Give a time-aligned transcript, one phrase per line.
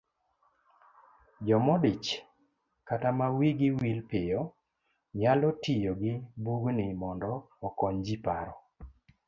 [1.45, 2.07] Jomodich
[2.87, 4.41] kata ma wigi wil piyo,
[5.19, 7.31] nyalo tiyo gi bugni mondo
[7.67, 8.53] okonyji paro